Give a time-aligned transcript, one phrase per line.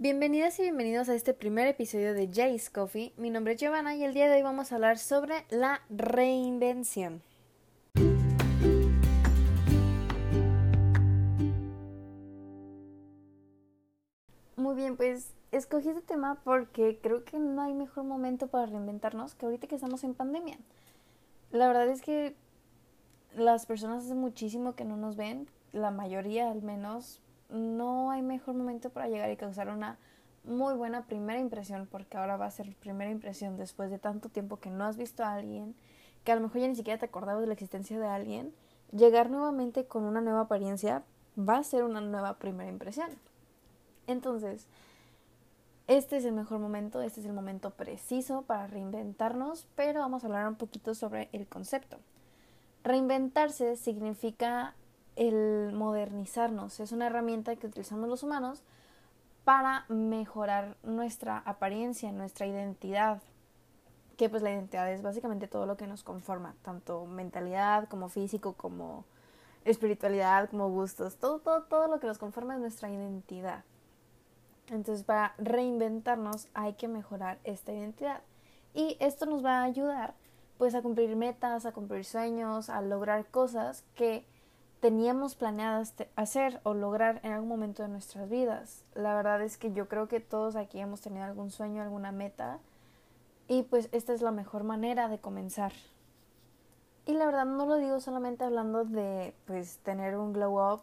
[0.00, 3.12] Bienvenidas y bienvenidos a este primer episodio de Jay's Coffee.
[3.16, 7.20] Mi nombre es Giovanna y el día de hoy vamos a hablar sobre la reinvención.
[14.54, 19.34] Muy bien, pues escogí este tema porque creo que no hay mejor momento para reinventarnos
[19.34, 20.58] que ahorita que estamos en pandemia.
[21.50, 22.36] La verdad es que
[23.34, 28.54] las personas hace muchísimo que no nos ven, la mayoría al menos, no hay mejor
[28.54, 29.98] momento para llegar y causar una
[30.44, 34.58] muy buena primera impresión, porque ahora va a ser primera impresión después de tanto tiempo
[34.58, 35.74] que no has visto a alguien,
[36.24, 38.54] que a lo mejor ya ni siquiera te acordabas de la existencia de alguien,
[38.92, 41.02] llegar nuevamente con una nueva apariencia
[41.38, 43.10] va a ser una nueva primera impresión.
[44.06, 44.66] Entonces,
[45.86, 50.26] este es el mejor momento, este es el momento preciso para reinventarnos, pero vamos a
[50.26, 51.98] hablar un poquito sobre el concepto.
[52.84, 54.74] Reinventarse significa
[55.18, 56.78] el modernizarnos.
[56.78, 58.62] Es una herramienta que utilizamos los humanos
[59.44, 63.20] para mejorar nuestra apariencia, nuestra identidad.
[64.16, 68.52] Que pues la identidad es básicamente todo lo que nos conforma, tanto mentalidad como físico,
[68.52, 69.04] como
[69.64, 73.64] espiritualidad, como gustos, todo, todo, todo lo que nos conforma es nuestra identidad.
[74.68, 78.22] Entonces para reinventarnos hay que mejorar esta identidad.
[78.72, 80.14] Y esto nos va a ayudar
[80.58, 84.24] pues a cumplir metas, a cumplir sueños, a lograr cosas que
[84.80, 88.84] teníamos planeadas hacer o lograr en algún momento de nuestras vidas.
[88.94, 92.60] La verdad es que yo creo que todos aquí hemos tenido algún sueño, alguna meta
[93.48, 95.72] y pues esta es la mejor manera de comenzar.
[97.06, 100.82] Y la verdad no lo digo solamente hablando de pues tener un glow up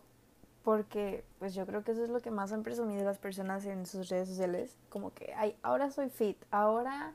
[0.63, 3.85] porque pues yo creo que eso es lo que más han presumido las personas en
[3.85, 7.13] sus redes sociales, como que ay, ahora soy fit, ahora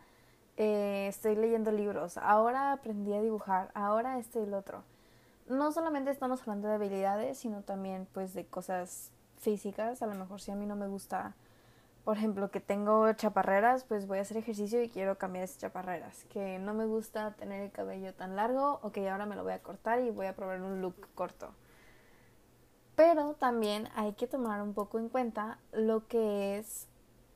[0.56, 4.84] eh, estoy leyendo libros, ahora aprendí a dibujar, ahora esto y lo otro
[5.50, 10.02] no solamente estamos hablando de habilidades, sino también pues de cosas físicas.
[10.02, 11.34] A lo mejor si a mí no me gusta,
[12.04, 16.24] por ejemplo, que tengo chaparreras, pues voy a hacer ejercicio y quiero cambiar esas chaparreras.
[16.24, 19.62] Que no me gusta tener el cabello tan largo, ok, ahora me lo voy a
[19.62, 21.50] cortar y voy a probar un look corto.
[22.96, 26.86] Pero también hay que tomar un poco en cuenta lo que es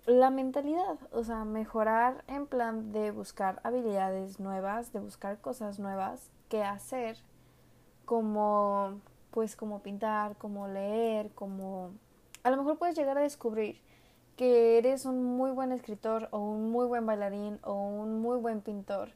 [0.06, 6.30] la mentalidad, o sea, mejorar en plan de buscar habilidades nuevas, de buscar cosas nuevas
[6.50, 7.16] que hacer
[8.04, 9.00] como
[9.30, 11.90] pues como pintar, como leer, como
[12.44, 13.80] a lo mejor puedes llegar a descubrir
[14.36, 18.60] que eres un muy buen escritor o un muy buen bailarín o un muy buen
[18.60, 19.10] pintor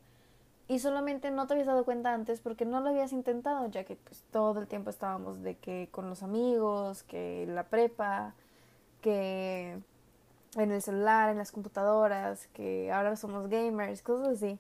[0.69, 3.97] y solamente no te habías dado cuenta antes porque no lo habías intentado ya que
[3.97, 8.35] pues todo el tiempo estábamos de que con los amigos, que la prepa,
[9.01, 9.79] que
[10.57, 14.59] en el celular, en las computadoras, que ahora somos gamers, cosas así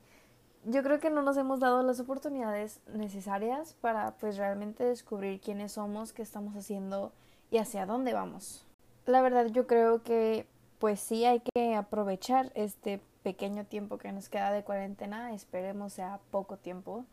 [0.71, 5.73] yo creo que no nos hemos dado las oportunidades necesarias para pues realmente descubrir quiénes
[5.73, 7.11] somos, qué estamos haciendo
[7.51, 8.67] y hacia dónde vamos.
[9.07, 10.47] La verdad yo creo que
[10.79, 16.21] pues sí hay que aprovechar este pequeño tiempo que nos queda de cuarentena, esperemos sea
[16.31, 17.07] poco tiempo,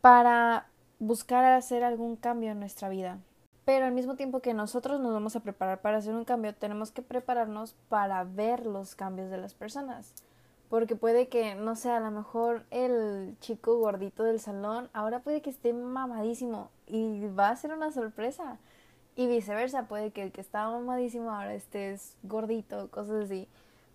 [0.00, 0.68] para
[1.00, 3.18] buscar hacer algún cambio en nuestra vida.
[3.64, 6.92] Pero al mismo tiempo que nosotros nos vamos a preparar para hacer un cambio, tenemos
[6.92, 10.14] que prepararnos para ver los cambios de las personas
[10.72, 15.42] porque puede que, no sé, a lo mejor el chico gordito del salón ahora puede
[15.42, 18.56] que esté mamadísimo y va a ser una sorpresa.
[19.14, 23.48] Y viceversa, puede que el que estaba mamadísimo ahora esté gordito, cosas así.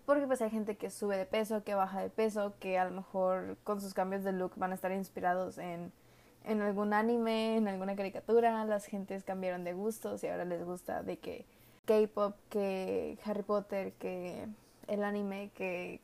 [0.06, 2.92] Porque pues hay gente que sube de peso, que baja de peso, que a lo
[2.92, 5.90] mejor con sus cambios de look van a estar inspirados en,
[6.44, 8.64] en algún anime, en alguna caricatura.
[8.66, 11.44] Las gentes cambiaron de gustos y ahora les gusta de que
[11.86, 14.46] K-pop, que Harry Potter, que
[14.86, 16.00] el anime, que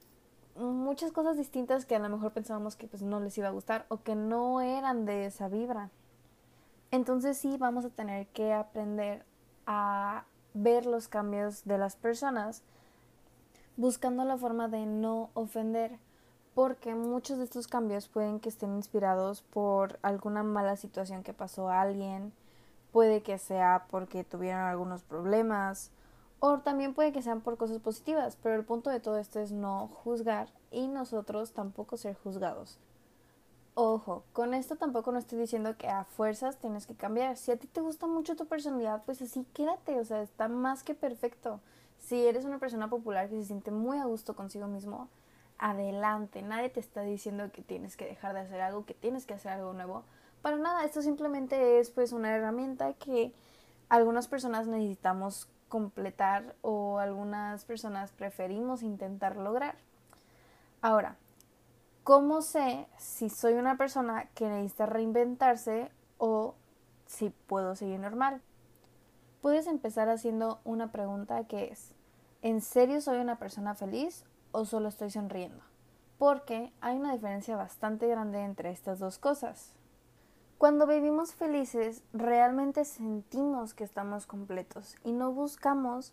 [0.56, 3.86] muchas cosas distintas que a lo mejor pensábamos que pues no les iba a gustar
[3.88, 5.90] o que no eran de esa vibra.
[6.90, 9.24] Entonces sí vamos a tener que aprender
[9.66, 12.62] a ver los cambios de las personas
[13.76, 15.98] buscando la forma de no ofender
[16.54, 21.68] porque muchos de estos cambios pueden que estén inspirados por alguna mala situación que pasó
[21.68, 22.32] a alguien,
[22.92, 25.90] puede que sea porque tuvieron algunos problemas
[26.46, 29.50] o también puede que sean por cosas positivas, pero el punto de todo esto es
[29.50, 32.78] no juzgar y nosotros tampoco ser juzgados.
[33.72, 37.38] Ojo, con esto tampoco no estoy diciendo que a fuerzas tienes que cambiar.
[37.38, 40.84] Si a ti te gusta mucho tu personalidad, pues así quédate, o sea, está más
[40.84, 41.60] que perfecto.
[41.98, 45.08] Si eres una persona popular que se siente muy a gusto consigo mismo,
[45.56, 46.42] adelante.
[46.42, 49.52] Nadie te está diciendo que tienes que dejar de hacer algo, que tienes que hacer
[49.52, 50.04] algo nuevo.
[50.42, 53.32] Para nada, esto simplemente es pues una herramienta que
[53.88, 59.76] algunas personas necesitamos completar o algunas personas preferimos intentar lograr.
[60.80, 61.16] Ahora,
[62.02, 66.54] ¿cómo sé si soy una persona que necesita reinventarse o
[67.06, 68.42] si puedo seguir normal?
[69.40, 71.94] Puedes empezar haciendo una pregunta que es,
[72.44, 75.64] ¿En serio soy una persona feliz o solo estoy sonriendo?
[76.18, 79.72] Porque hay una diferencia bastante grande entre estas dos cosas.
[80.58, 86.12] Cuando vivimos felices, realmente sentimos que estamos completos y no buscamos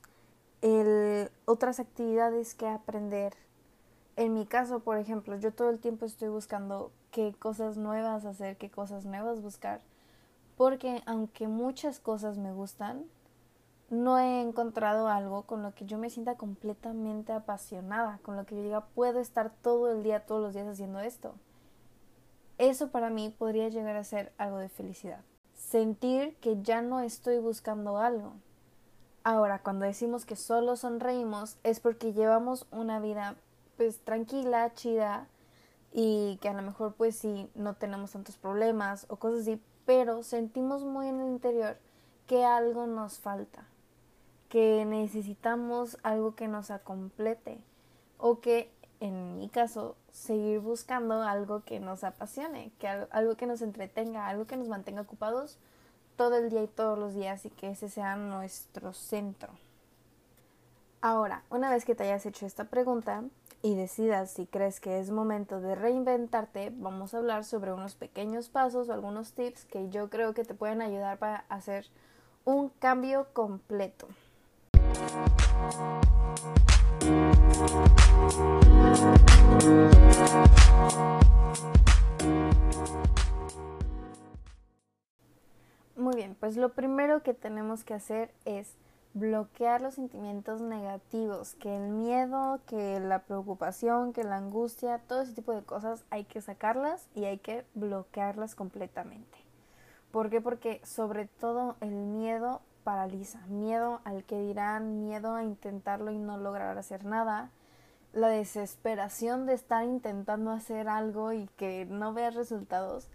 [1.45, 3.33] otras actividades que aprender.
[4.17, 8.57] En mi caso, por ejemplo, yo todo el tiempo estoy buscando qué cosas nuevas hacer,
[8.57, 9.81] qué cosas nuevas buscar,
[10.57, 13.05] porque aunque muchas cosas me gustan,
[13.89, 18.55] no he encontrado algo con lo que yo me sienta completamente apasionada, con lo que
[18.55, 21.33] yo diga, puedo estar todo el día, todos los días haciendo esto.
[22.61, 25.21] Eso para mí podría llegar a ser algo de felicidad.
[25.55, 28.33] Sentir que ya no estoy buscando algo.
[29.23, 33.35] Ahora, cuando decimos que solo sonreímos es porque llevamos una vida
[33.77, 35.27] pues tranquila, chida
[35.91, 40.21] y que a lo mejor pues sí no tenemos tantos problemas o cosas así, pero
[40.21, 41.79] sentimos muy en el interior
[42.27, 43.65] que algo nos falta
[44.49, 47.57] que necesitamos algo que nos acomplete
[48.19, 48.69] o que
[49.01, 54.45] en mi caso seguir buscando algo que nos apasione, que algo que nos entretenga, algo
[54.45, 55.57] que nos mantenga ocupados
[56.15, 59.49] todo el día y todos los días y que ese sea nuestro centro.
[61.01, 63.23] Ahora, una vez que te hayas hecho esta pregunta
[63.63, 68.49] y decidas si crees que es momento de reinventarte, vamos a hablar sobre unos pequeños
[68.49, 71.87] pasos o algunos tips que yo creo que te pueden ayudar para hacer
[72.45, 74.07] un cambio completo.
[85.95, 88.75] Muy bien, pues lo primero que tenemos que hacer es
[89.13, 95.33] bloquear los sentimientos negativos, que el miedo, que la preocupación, que la angustia, todo ese
[95.33, 99.37] tipo de cosas hay que sacarlas y hay que bloquearlas completamente.
[100.11, 100.41] ¿Por qué?
[100.41, 103.39] Porque sobre todo el miedo paraliza.
[103.47, 107.49] Miedo al que dirán, miedo a intentarlo y no lograr hacer nada.
[108.13, 113.07] La desesperación de estar intentando hacer algo y que no veas resultados.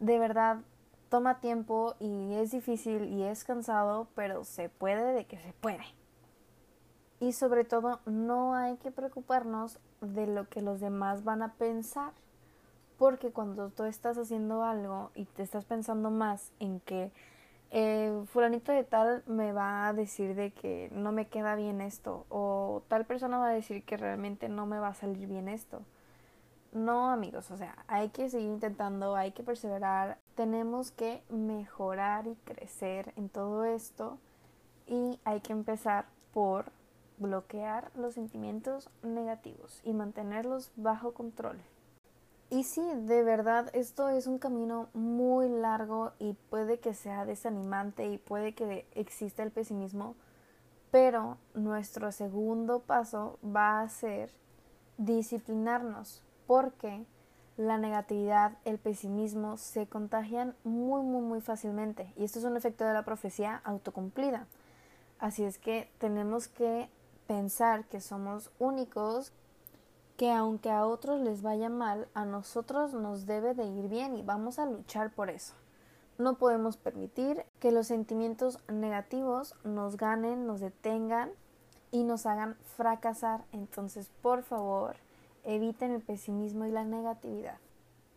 [0.00, 0.58] De verdad,
[1.08, 5.84] toma tiempo y es difícil y es cansado, pero se puede de que se puede.
[7.20, 12.12] Y sobre todo, no hay que preocuparnos de lo que los demás van a pensar.
[12.98, 17.12] Porque cuando tú estás haciendo algo y te estás pensando más en que
[17.74, 22.26] eh, fulanito de tal me va a decir de que no me queda bien esto
[22.28, 25.80] o tal persona va a decir que realmente no me va a salir bien esto.
[26.72, 32.34] No amigos, o sea, hay que seguir intentando, hay que perseverar, tenemos que mejorar y
[32.44, 34.18] crecer en todo esto
[34.86, 36.04] y hay que empezar
[36.34, 36.72] por
[37.16, 41.58] bloquear los sentimientos negativos y mantenerlos bajo control.
[42.52, 48.06] Y sí, de verdad, esto es un camino muy largo y puede que sea desanimante
[48.06, 50.16] y puede que exista el pesimismo,
[50.90, 54.30] pero nuestro segundo paso va a ser
[54.98, 57.06] disciplinarnos, porque
[57.56, 62.12] la negatividad, el pesimismo se contagian muy, muy, muy fácilmente.
[62.18, 64.46] Y esto es un efecto de la profecía autocumplida.
[65.18, 66.90] Así es que tenemos que
[67.26, 69.32] pensar que somos únicos,
[70.22, 74.22] que aunque a otros les vaya mal, a nosotros nos debe de ir bien y
[74.22, 75.54] vamos a luchar por eso.
[76.16, 81.32] No podemos permitir que los sentimientos negativos nos ganen, nos detengan
[81.90, 83.42] y nos hagan fracasar.
[83.50, 84.94] Entonces, por favor,
[85.42, 87.58] eviten el pesimismo y la negatividad.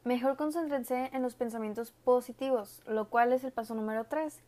[0.03, 4.41] Mejor concéntrense en los pensamientos positivos, lo cual es el paso número 3,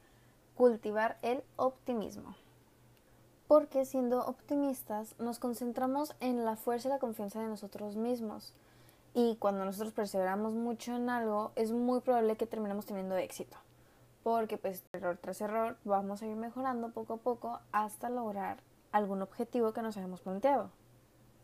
[0.53, 2.35] cultivar el optimismo
[3.47, 8.53] porque siendo optimistas nos concentramos en la fuerza y la confianza de nosotros mismos.
[9.13, 13.57] Y cuando nosotros perseveramos mucho en algo, es muy probable que terminemos teniendo éxito.
[14.21, 18.57] Porque pues error tras error vamos a ir mejorando poco a poco hasta lograr
[18.91, 20.69] algún objetivo que nos hayamos planteado.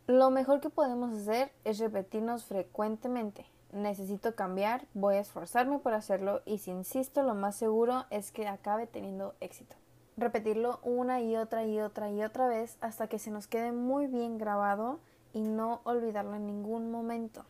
[0.06, 3.46] Lo mejor que podemos hacer es repetirnos frecuentemente.
[3.72, 8.48] Necesito cambiar, voy a esforzarme por hacerlo y si insisto lo más seguro es que
[8.48, 9.76] acabe teniendo éxito
[10.18, 14.08] repetirlo una y otra y otra y otra vez hasta que se nos quede muy
[14.08, 15.00] bien grabado
[15.34, 17.46] y no olvidarlo en ningún momento.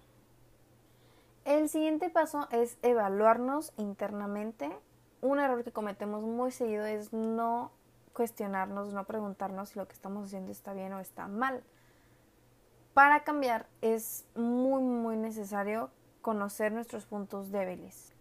[1.45, 4.71] El siguiente paso es evaluarnos internamente.
[5.21, 7.71] Un error que cometemos muy seguido es no
[8.13, 11.63] cuestionarnos, no preguntarnos si lo que estamos haciendo está bien o está mal.
[12.93, 15.89] Para cambiar es muy muy necesario
[16.21, 18.12] conocer nuestros puntos débiles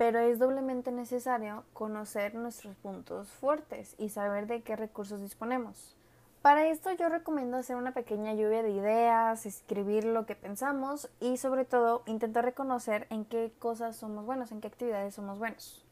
[0.00, 5.94] pero es doblemente necesario conocer nuestros puntos fuertes y saber de qué recursos disponemos.
[6.40, 11.36] Para esto yo recomiendo hacer una pequeña lluvia de ideas, escribir lo que pensamos y
[11.36, 15.84] sobre todo intentar reconocer en qué cosas somos buenos, en qué actividades somos buenos.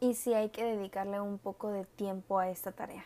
[0.00, 3.04] Y si hay que dedicarle un poco de tiempo a esta tarea.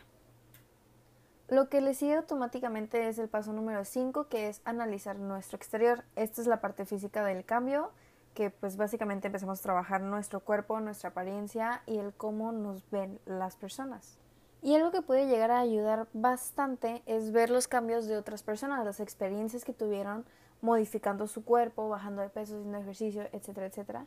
[1.49, 6.05] Lo que le sigue automáticamente es el paso número 5, que es analizar nuestro exterior.
[6.17, 7.91] Esta es la parte física del cambio,
[8.39, 13.19] que pues básicamente empezamos a trabajar nuestro cuerpo, nuestra apariencia y el cómo nos ven
[13.27, 14.17] las personas.
[14.63, 18.85] Y algo que puede llegar a ayudar bastante es ver los cambios de otras personas,
[18.85, 20.25] las experiencias que tuvieron
[20.61, 24.07] modificando su cuerpo, bajando de peso, haciendo ejercicio, etcétera, etcétera.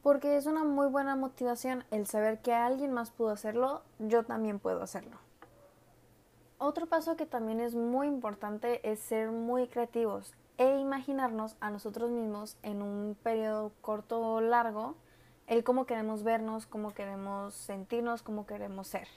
[0.00, 4.60] Porque es una muy buena motivación el saber que alguien más pudo hacerlo, yo también
[4.60, 5.16] puedo hacerlo.
[6.58, 12.10] Otro paso que también es muy importante es ser muy creativos e imaginarnos a nosotros
[12.10, 14.94] mismos en un periodo corto o largo
[15.46, 19.08] el cómo queremos vernos, cómo queremos sentirnos, cómo queremos ser.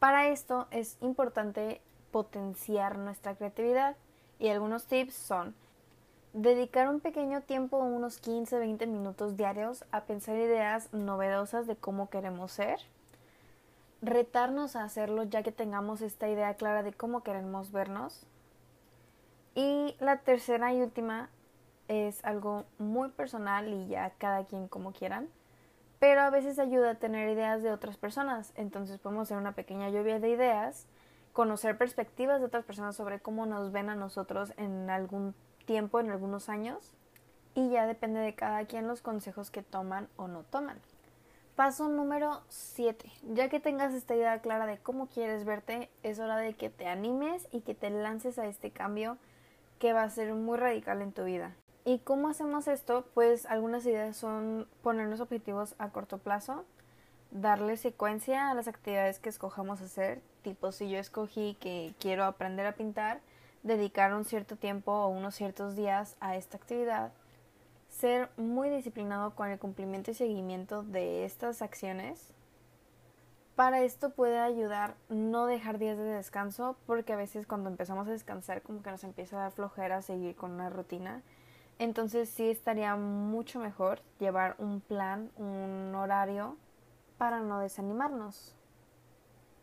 [0.00, 1.80] Para esto es importante
[2.10, 3.96] potenciar nuestra creatividad
[4.38, 5.54] y algunos tips son
[6.34, 12.52] dedicar un pequeño tiempo, unos 15-20 minutos diarios, a pensar ideas novedosas de cómo queremos
[12.52, 12.78] ser,
[14.02, 18.26] retarnos a hacerlo ya que tengamos esta idea clara de cómo queremos vernos.
[19.54, 21.28] Y la tercera y última
[21.88, 25.28] es algo muy personal y ya cada quien como quieran,
[25.98, 29.90] pero a veces ayuda a tener ideas de otras personas, entonces podemos hacer una pequeña
[29.90, 30.86] lluvia de ideas
[31.34, 35.34] conocer perspectivas de otras personas sobre cómo nos ven a nosotros en algún
[35.66, 36.94] tiempo, en algunos años,
[37.56, 40.78] y ya depende de cada quien los consejos que toman o no toman.
[41.56, 43.10] Paso número 7.
[43.32, 46.86] Ya que tengas esta idea clara de cómo quieres verte, es hora de que te
[46.86, 49.18] animes y que te lances a este cambio
[49.84, 51.54] que va a ser muy radical en tu vida.
[51.84, 53.04] ¿Y cómo hacemos esto?
[53.12, 56.64] Pues algunas ideas son ponernos objetivos a corto plazo,
[57.30, 62.64] darle secuencia a las actividades que escojamos hacer, tipo si yo escogí que quiero aprender
[62.64, 63.20] a pintar,
[63.62, 67.12] dedicar un cierto tiempo o unos ciertos días a esta actividad,
[67.90, 72.32] ser muy disciplinado con el cumplimiento y seguimiento de estas acciones.
[73.56, 78.10] Para esto puede ayudar no dejar días de descanso porque a veces cuando empezamos a
[78.10, 81.22] descansar como que nos empieza a dar flojera seguir con una rutina.
[81.78, 86.56] Entonces sí estaría mucho mejor llevar un plan, un horario
[87.16, 88.56] para no desanimarnos.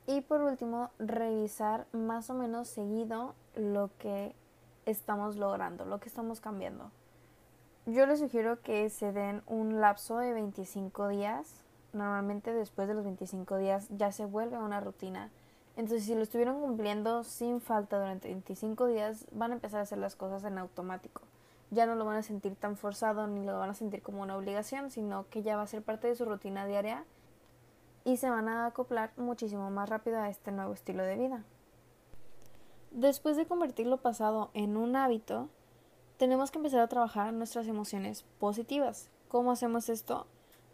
[0.07, 4.35] Y por último, revisar más o menos seguido lo que
[4.85, 6.91] estamos logrando, lo que estamos cambiando.
[7.85, 11.63] Yo les sugiero que se den un lapso de 25 días.
[11.93, 15.29] Normalmente después de los 25 días ya se vuelve una rutina.
[15.75, 19.97] Entonces si lo estuvieron cumpliendo sin falta durante 25 días, van a empezar a hacer
[19.97, 21.21] las cosas en automático.
[21.69, 24.35] Ya no lo van a sentir tan forzado ni lo van a sentir como una
[24.35, 27.05] obligación, sino que ya va a ser parte de su rutina diaria
[28.03, 31.43] y se van a acoplar muchísimo más rápido a este nuevo estilo de vida.
[32.91, 35.47] Después de convertir lo pasado en un hábito,
[36.17, 39.09] tenemos que empezar a trabajar nuestras emociones positivas.
[39.29, 40.27] ¿Cómo hacemos esto?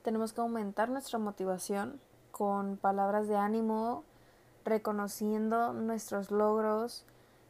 [0.03, 1.99] Tenemos que aumentar nuestra motivación
[2.31, 4.03] con palabras de ánimo,
[4.63, 7.05] reconociendo nuestros logros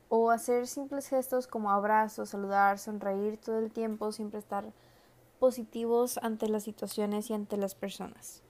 [0.09, 4.65] o hacer simples gestos como abrazos, saludar, sonreír todo el tiempo, siempre estar
[5.39, 8.41] positivos ante las situaciones y ante las personas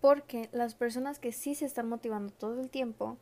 [0.00, 3.16] porque las personas que sí se están motivando todo el tiempo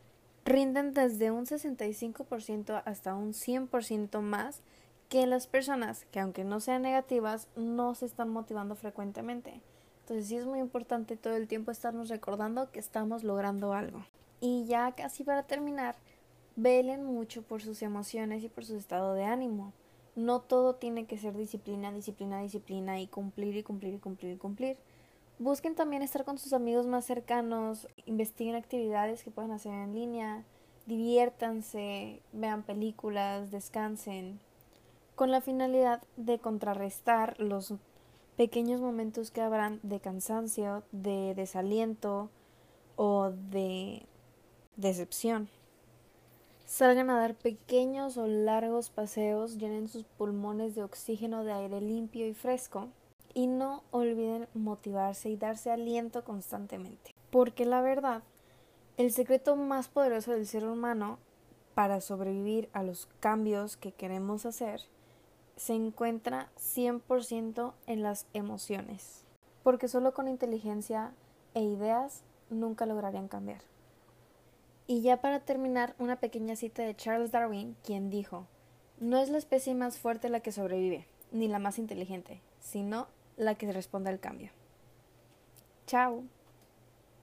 [0.45, 4.63] rinden desde un 65% hasta un 100% más
[5.09, 9.61] que las personas que aunque no sean negativas no se están motivando frecuentemente.
[10.07, 14.07] Entonces sí es muy importante todo el tiempo estarnos recordando que estamos logrando algo.
[14.41, 15.97] Y ya casi para terminar,
[16.55, 19.73] velen mucho por sus emociones y por su estado de ánimo.
[20.15, 24.39] No todo tiene que ser disciplina, disciplina, disciplina y cumplir y cumplir y cumplir y
[24.39, 24.77] cumplir.
[25.41, 30.45] Busquen también estar con sus amigos más cercanos, investiguen actividades que puedan hacer en línea,
[30.87, 34.39] diviértanse, vean películas, descansen,
[35.17, 37.75] con la finalidad de contrarrestar los
[38.37, 42.31] pequeños momentos que habrán de cansancio, de desaliento
[42.97, 44.03] o de
[44.77, 45.49] decepción.
[46.67, 52.27] Salgan a dar pequeños o largos paseos, llenen sus pulmones de oxígeno de aire limpio
[52.27, 52.89] y fresco
[53.35, 57.15] y no olviden motivarse y darse aliento constantemente.
[57.31, 58.23] Porque la verdad,
[58.97, 61.19] el secreto más poderoso del ser humano
[61.75, 64.81] para sobrevivir a los cambios que queremos hacer
[65.57, 69.25] se encuentra 100% en las emociones.
[69.63, 71.13] Porque solo con inteligencia
[71.55, 73.63] e ideas nunca lograrían cambiar.
[74.87, 78.47] Y ya para terminar, una pequeña cita de Charles Darwin, quien dijo,
[79.01, 83.57] no es la especie más fuerte la que sobrevive, ni la más inteligente, sino la
[83.57, 84.51] que responda al cambio.
[85.87, 86.23] Chao.